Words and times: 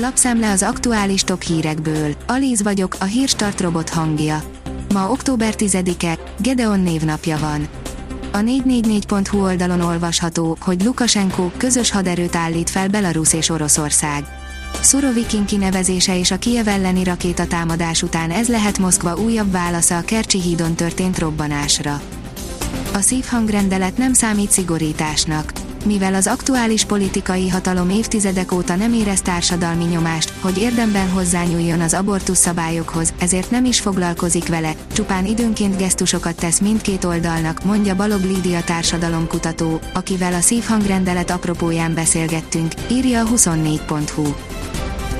Lapszemle 0.00 0.50
az 0.50 0.62
aktuális 0.62 1.22
top 1.22 1.42
hírekből. 1.42 2.14
Alíz 2.26 2.62
vagyok, 2.62 2.96
a 3.00 3.04
hírstart 3.04 3.60
robot 3.60 3.88
hangja. 3.88 4.42
Ma 4.92 5.10
október 5.10 5.54
10-e, 5.56 6.18
Gedeon 6.38 6.80
névnapja 6.80 7.38
van. 7.38 7.68
A 8.32 8.38
444.hu 8.38 9.42
oldalon 9.42 9.80
olvasható, 9.80 10.56
hogy 10.60 10.84
Lukasenko 10.84 11.50
közös 11.56 11.90
haderőt 11.90 12.36
állít 12.36 12.70
fel 12.70 12.88
Belarus 12.88 13.32
és 13.32 13.48
Oroszország. 13.48 14.24
Szurovikin 14.80 15.44
kinevezése 15.44 16.18
és 16.18 16.30
a 16.30 16.38
Kiev 16.38 16.68
elleni 16.68 17.04
rakétatámadás 17.04 18.02
után 18.02 18.30
ez 18.30 18.48
lehet 18.48 18.78
Moszkva 18.78 19.16
újabb 19.16 19.52
válasza 19.52 19.96
a 19.96 20.02
Kercsi 20.02 20.40
hídon 20.40 20.74
történt 20.74 21.18
robbanásra. 21.18 22.00
A 22.92 23.00
szívhangrendelet 23.00 23.96
nem 23.96 24.12
számít 24.12 24.50
szigorításnak 24.50 25.52
mivel 25.84 26.14
az 26.14 26.26
aktuális 26.26 26.84
politikai 26.84 27.48
hatalom 27.48 27.90
évtizedek 27.90 28.52
óta 28.52 28.76
nem 28.76 28.92
érez 28.92 29.20
társadalmi 29.20 29.84
nyomást, 29.84 30.32
hogy 30.40 30.58
érdemben 30.58 31.10
hozzányúljon 31.10 31.80
az 31.80 31.94
abortusz 31.94 32.38
szabályokhoz, 32.38 33.12
ezért 33.18 33.50
nem 33.50 33.64
is 33.64 33.80
foglalkozik 33.80 34.48
vele, 34.48 34.72
csupán 34.92 35.26
időnként 35.26 35.76
gesztusokat 35.76 36.36
tesz 36.36 36.58
mindkét 36.58 37.04
oldalnak, 37.04 37.64
mondja 37.64 37.96
Balog 37.96 38.22
Lídia 38.22 38.62
társadalomkutató, 38.64 39.80
akivel 39.94 40.34
a 40.34 40.40
szívhangrendelet 40.40 41.30
apropóján 41.30 41.94
beszélgettünk, 41.94 42.72
írja 42.90 43.20
a 43.20 43.28
24.hu. 43.28 44.34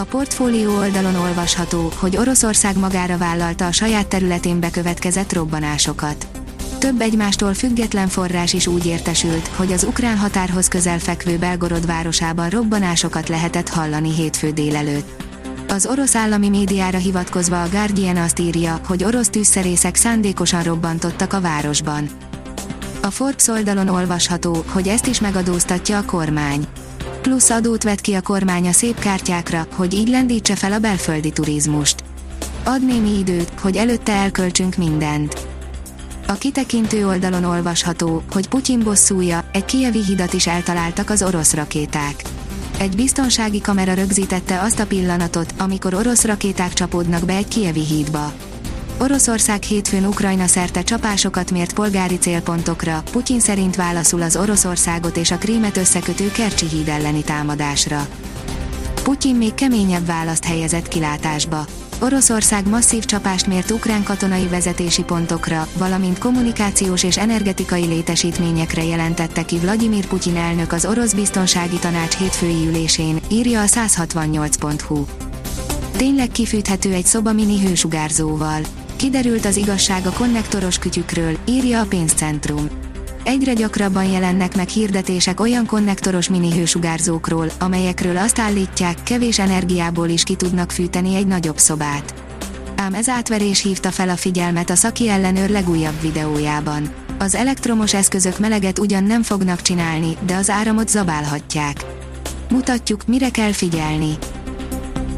A 0.00 0.04
portfólió 0.04 0.76
oldalon 0.76 1.14
olvasható, 1.14 1.92
hogy 1.96 2.16
Oroszország 2.16 2.78
magára 2.78 3.18
vállalta 3.18 3.66
a 3.66 3.72
saját 3.72 4.06
területén 4.06 4.60
bekövetkezett 4.60 5.32
robbanásokat 5.32 6.39
több 6.80 7.00
egymástól 7.00 7.54
független 7.54 8.08
forrás 8.08 8.52
is 8.52 8.66
úgy 8.66 8.86
értesült, 8.86 9.46
hogy 9.48 9.72
az 9.72 9.84
ukrán 9.84 10.18
határhoz 10.18 10.68
közel 10.68 10.98
fekvő 10.98 11.38
Belgorod 11.38 11.86
városában 11.86 12.48
robbanásokat 12.48 13.28
lehetett 13.28 13.68
hallani 13.68 14.14
hétfő 14.14 14.50
délelőtt. 14.50 15.22
Az 15.68 15.86
orosz 15.86 16.14
állami 16.14 16.48
médiára 16.48 16.98
hivatkozva 16.98 17.62
a 17.62 17.68
Guardian 17.68 18.16
azt 18.16 18.38
írja, 18.38 18.80
hogy 18.86 19.04
orosz 19.04 19.28
tűzszerészek 19.28 19.94
szándékosan 19.94 20.62
robbantottak 20.62 21.32
a 21.32 21.40
városban. 21.40 22.08
A 23.02 23.10
Forbes 23.10 23.48
oldalon 23.48 23.88
olvasható, 23.88 24.64
hogy 24.68 24.88
ezt 24.88 25.06
is 25.06 25.20
megadóztatja 25.20 25.98
a 25.98 26.04
kormány. 26.04 26.66
Plusz 27.22 27.50
adót 27.50 27.82
vet 27.82 28.00
ki 28.00 28.14
a 28.14 28.20
kormány 28.20 28.66
a 28.66 28.72
szép 28.72 28.98
kártyákra, 28.98 29.66
hogy 29.74 29.94
így 29.94 30.08
lendítse 30.08 30.54
fel 30.54 30.72
a 30.72 30.78
belföldi 30.78 31.30
turizmust. 31.30 32.02
Ad 32.64 32.84
némi 32.84 33.18
időt, 33.18 33.52
hogy 33.60 33.76
előtte 33.76 34.12
elköltsünk 34.12 34.76
mindent 34.76 35.49
a 36.30 36.34
kitekintő 36.34 37.06
oldalon 37.06 37.44
olvasható, 37.44 38.22
hogy 38.32 38.48
Putyin 38.48 38.80
bosszúja, 38.80 39.44
egy 39.52 39.64
kievi 39.64 40.04
hidat 40.04 40.32
is 40.32 40.46
eltaláltak 40.46 41.10
az 41.10 41.22
orosz 41.22 41.54
rakéták. 41.54 42.22
Egy 42.78 42.96
biztonsági 42.96 43.60
kamera 43.60 43.94
rögzítette 43.94 44.60
azt 44.60 44.80
a 44.80 44.86
pillanatot, 44.86 45.54
amikor 45.58 45.94
orosz 45.94 46.24
rakéták 46.24 46.72
csapódnak 46.72 47.24
be 47.24 47.34
egy 47.34 47.48
kievi 47.48 47.84
hídba. 47.84 48.32
Oroszország 48.98 49.62
hétfőn 49.62 50.06
Ukrajna 50.06 50.46
szerte 50.46 50.82
csapásokat 50.82 51.50
mért 51.50 51.72
polgári 51.72 52.18
célpontokra, 52.18 53.02
Putyin 53.10 53.40
szerint 53.40 53.76
válaszul 53.76 54.22
az 54.22 54.36
Oroszországot 54.36 55.16
és 55.16 55.30
a 55.30 55.38
Krímet 55.38 55.76
összekötő 55.76 56.30
Kercsi 56.30 56.66
híd 56.66 56.88
elleni 56.88 57.22
támadásra. 57.22 58.06
Putyin 59.02 59.36
még 59.36 59.54
keményebb 59.54 60.06
választ 60.06 60.44
helyezett 60.44 60.88
kilátásba. 60.88 61.66
Oroszország 62.02 62.68
masszív 62.68 63.04
csapást 63.04 63.46
mért 63.46 63.70
ukrán 63.70 64.02
katonai 64.02 64.46
vezetési 64.46 65.02
pontokra, 65.02 65.68
valamint 65.78 66.18
kommunikációs 66.18 67.02
és 67.02 67.18
energetikai 67.18 67.84
létesítményekre 67.84 68.84
jelentette 68.84 69.44
ki 69.44 69.58
Vladimir 69.58 70.06
Putyin 70.06 70.36
elnök 70.36 70.72
az 70.72 70.84
orosz 70.84 71.12
biztonsági 71.12 71.76
tanács 71.76 72.16
hétfői 72.16 72.66
ülésén, 72.68 73.20
írja 73.30 73.60
a 73.60 73.64
168.hu. 73.64 75.04
Tényleg 75.96 76.28
kifűthető 76.28 76.92
egy 76.92 77.06
szoba 77.06 77.32
mini 77.32 77.60
hősugárzóval. 77.60 78.60
Kiderült 78.96 79.44
az 79.44 79.56
igazság 79.56 80.06
a 80.06 80.12
konnektoros 80.12 80.78
kütyükről, 80.78 81.38
írja 81.44 81.80
a 81.80 81.86
pénzcentrum. 81.86 82.89
Egyre 83.24 83.52
gyakrabban 83.52 84.04
jelennek 84.04 84.56
meg 84.56 84.68
hirdetések 84.68 85.40
olyan 85.40 85.66
konnektoros 85.66 86.28
mini 86.28 86.52
hősugárzókról, 86.52 87.46
amelyekről 87.58 88.16
azt 88.16 88.38
állítják, 88.38 89.02
kevés 89.02 89.38
energiából 89.38 90.08
is 90.08 90.22
ki 90.22 90.34
tudnak 90.34 90.70
fűteni 90.70 91.14
egy 91.14 91.26
nagyobb 91.26 91.58
szobát. 91.58 92.14
Ám 92.76 92.94
ez 92.94 93.08
átverés 93.08 93.62
hívta 93.62 93.90
fel 93.90 94.08
a 94.08 94.16
figyelmet 94.16 94.70
a 94.70 94.74
szaki 94.74 95.08
ellenőr 95.08 95.50
legújabb 95.50 96.00
videójában. 96.00 96.88
Az 97.18 97.34
elektromos 97.34 97.94
eszközök 97.94 98.38
meleget 98.38 98.78
ugyan 98.78 99.04
nem 99.04 99.22
fognak 99.22 99.62
csinálni, 99.62 100.16
de 100.26 100.34
az 100.34 100.50
áramot 100.50 100.88
zabálhatják. 100.88 101.84
Mutatjuk, 102.50 103.06
mire 103.06 103.30
kell 103.30 103.52
figyelni 103.52 104.16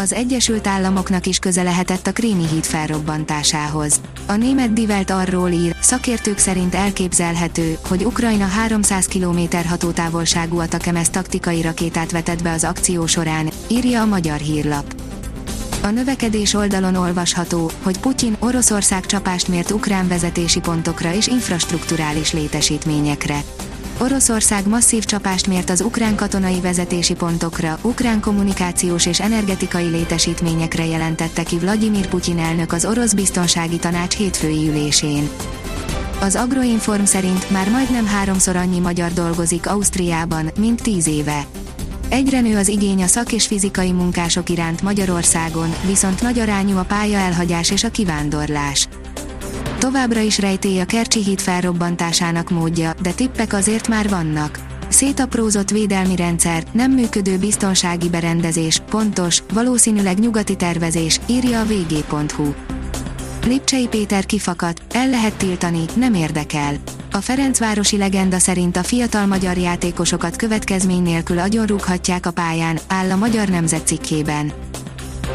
az 0.00 0.12
Egyesült 0.12 0.66
Államoknak 0.66 1.26
is 1.26 1.38
köze 1.38 1.62
lehetett 1.62 2.06
a 2.06 2.12
Krími 2.12 2.46
híd 2.46 2.64
felrobbantásához. 2.64 4.00
A 4.26 4.32
német 4.32 4.72
Divelt 4.72 5.10
arról 5.10 5.50
ír, 5.50 5.76
szakértők 5.80 6.38
szerint 6.38 6.74
elképzelhető, 6.74 7.78
hogy 7.88 8.04
Ukrajna 8.04 8.46
300 8.46 9.06
km 9.06 9.40
hatótávolságú 9.68 10.58
Atakemes 10.58 11.10
taktikai 11.10 11.62
rakétát 11.62 12.10
vetett 12.10 12.42
be 12.42 12.52
az 12.52 12.64
akció 12.64 13.06
során, 13.06 13.50
írja 13.68 14.00
a 14.00 14.06
magyar 14.06 14.38
hírlap. 14.38 14.94
A 15.82 15.88
növekedés 15.88 16.54
oldalon 16.54 16.94
olvasható, 16.94 17.70
hogy 17.82 17.98
Putyin 17.98 18.36
Oroszország 18.38 19.06
csapást 19.06 19.48
mért 19.48 19.70
ukrán 19.70 20.08
vezetési 20.08 20.60
pontokra 20.60 21.14
és 21.14 21.26
infrastruktúrális 21.26 22.32
létesítményekre. 22.32 23.40
Oroszország 24.00 24.68
masszív 24.68 25.04
csapást 25.04 25.46
mért 25.46 25.70
az 25.70 25.80
ukrán 25.80 26.14
katonai 26.14 26.60
vezetési 26.60 27.14
pontokra, 27.14 27.78
ukrán 27.82 28.20
kommunikációs 28.20 29.06
és 29.06 29.20
energetikai 29.20 29.86
létesítményekre 29.86 30.86
jelentette 30.86 31.42
ki 31.42 31.58
Vladimir 31.58 32.08
Putyin 32.08 32.38
elnök 32.38 32.72
az 32.72 32.84
orosz 32.84 33.12
biztonsági 33.12 33.76
tanács 33.76 34.16
hétfői 34.16 34.68
ülésén. 34.68 35.28
Az 36.20 36.34
Agroinform 36.34 37.04
szerint 37.04 37.50
már 37.50 37.70
majdnem 37.70 38.06
háromszor 38.06 38.56
annyi 38.56 38.78
magyar 38.78 39.12
dolgozik 39.12 39.66
Ausztriában, 39.66 40.50
mint 40.58 40.82
tíz 40.82 41.06
éve. 41.06 41.46
Egyre 42.08 42.40
nő 42.40 42.56
az 42.56 42.68
igény 42.68 43.02
a 43.02 43.06
szak 43.06 43.32
és 43.32 43.46
fizikai 43.46 43.92
munkások 43.92 44.48
iránt 44.48 44.82
Magyarországon, 44.82 45.74
viszont 45.86 46.22
nagy 46.22 46.38
arányú 46.38 46.76
a 46.76 46.84
pálya 46.84 47.18
elhagyás 47.18 47.70
és 47.70 47.84
a 47.84 47.90
kivándorlás. 47.90 48.88
Továbbra 49.78 50.20
is 50.20 50.38
rejtély 50.38 50.80
a 50.80 50.84
Kercsi 50.84 51.22
híd 51.22 51.40
felrobbantásának 51.40 52.50
módja, 52.50 52.92
de 53.02 53.10
tippek 53.10 53.52
azért 53.52 53.88
már 53.88 54.08
vannak. 54.08 54.60
Szétaprózott 54.88 55.70
védelmi 55.70 56.16
rendszer, 56.16 56.62
nem 56.72 56.92
működő 56.92 57.38
biztonsági 57.38 58.08
berendezés, 58.08 58.82
pontos, 58.90 59.42
valószínűleg 59.52 60.18
nyugati 60.18 60.56
tervezés, 60.56 61.20
írja 61.26 61.60
a 61.60 61.64
vg.hu. 61.64 62.54
Lipcsei 63.46 63.86
Péter 63.86 64.26
kifakadt, 64.26 64.82
el 64.94 65.08
lehet 65.08 65.34
tiltani, 65.34 65.84
nem 65.94 66.14
érdekel. 66.14 66.74
A 67.12 67.20
Ferencvárosi 67.20 67.96
legenda 67.96 68.38
szerint 68.38 68.76
a 68.76 68.82
fiatal 68.82 69.26
magyar 69.26 69.56
játékosokat 69.56 70.36
következmény 70.36 71.02
nélkül 71.02 71.38
agyonrúghatják 71.38 72.26
a 72.26 72.30
pályán, 72.30 72.78
áll 72.88 73.10
a 73.10 73.16
Magyar 73.16 73.48
Nemzet 73.48 73.86
cikkében. 73.86 74.52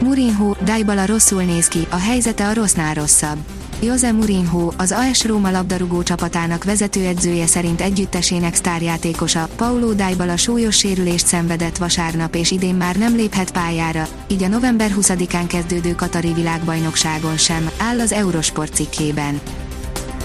Murinho, 0.00 0.54
Dybala 0.64 1.06
rosszul 1.06 1.42
néz 1.42 1.68
ki, 1.68 1.86
a 1.90 1.96
helyzete 1.96 2.48
a 2.48 2.54
rossznál 2.54 2.94
rosszabb. 2.94 3.38
Jose 3.82 4.12
Mourinho, 4.12 4.72
az 4.76 4.94
AS 4.96 5.24
Róma 5.24 5.50
labdarúgó 5.50 6.02
csapatának 6.02 6.64
vezetőedzője 6.64 7.46
szerint 7.46 7.80
együttesének 7.80 8.54
sztárjátékosa, 8.54 9.48
Paulo 9.56 9.92
Dybala 9.92 10.36
súlyos 10.36 10.76
sérülést 10.76 11.26
szenvedett 11.26 11.76
vasárnap 11.76 12.34
és 12.34 12.50
idén 12.50 12.74
már 12.74 12.96
nem 12.96 13.14
léphet 13.16 13.52
pályára, 13.52 14.06
így 14.28 14.42
a 14.42 14.48
november 14.48 14.90
20-án 14.96 15.44
kezdődő 15.46 15.94
Katari 15.94 16.32
világbajnokságon 16.32 17.36
sem, 17.36 17.70
áll 17.78 18.00
az 18.00 18.12
Eurosport 18.12 18.74
cikkében. 18.74 19.40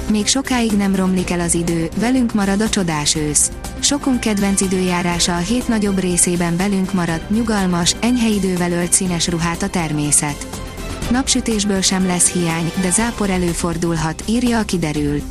Még 0.09 0.27
sokáig 0.27 0.71
nem 0.71 0.95
romlik 0.95 1.29
el 1.29 1.39
az 1.39 1.53
idő, 1.53 1.89
velünk 1.99 2.33
marad 2.33 2.61
a 2.61 2.69
csodás 2.69 3.15
ősz. 3.15 3.51
Sokunk 3.79 4.19
kedvenc 4.19 4.61
időjárása 4.61 5.35
a 5.35 5.39
hét 5.39 5.67
nagyobb 5.67 5.99
részében 5.99 6.57
velünk 6.57 6.93
marad, 6.93 7.21
nyugalmas, 7.29 7.95
enyhe 7.99 8.27
idővel 8.27 8.71
ölt 8.71 8.93
színes 8.93 9.27
ruhát 9.27 9.63
a 9.63 9.69
természet. 9.69 10.68
Napsütésből 11.09 11.81
sem 11.81 12.05
lesz 12.05 12.31
hiány, 12.31 12.71
de 12.81 12.89
zápor 12.89 13.29
előfordulhat, 13.29 14.23
írja 14.25 14.59
a 14.59 14.63
kiderül. 14.63 15.21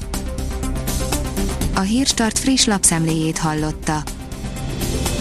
A 1.75 1.80
Hírstart 1.80 2.38
friss 2.38 2.64
lapszemléjét 2.64 3.38
hallotta. 3.38 4.02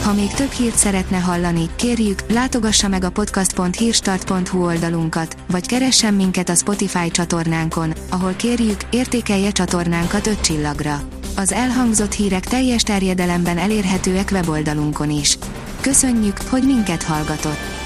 Ha 0.04 0.14
még 0.14 0.34
több 0.34 0.52
hírt 0.52 0.76
szeretne 0.76 1.18
hallani, 1.18 1.70
kérjük, 1.76 2.32
látogassa 2.32 2.88
meg 2.88 3.04
a 3.04 3.10
podcast.hírstart.hu 3.10 4.66
oldalunkat, 4.66 5.36
vagy 5.48 5.68
keressen 5.68 6.14
minket 6.14 6.50
a 6.50 6.56
Spotify 6.56 7.12
csatornánkon, 7.12 7.94
ahol 8.10 8.34
kérjük, 8.34 8.82
értékelje 8.90 9.52
csatornánkat 9.52 10.28
5 10.28 10.42
csillagra. 10.42 11.02
Az 11.36 11.52
elhangzott 11.52 12.14
hírek 12.14 12.46
teljes 12.46 12.84
terjedelemben 12.84 13.58
elérhetőek 13.58 14.30
weboldalunkon 14.32 15.10
is. 15.10 15.38
Köszönjük, 15.82 16.38
hogy 16.50 16.64
minket 16.64 17.04
hallgatott! 17.04 17.77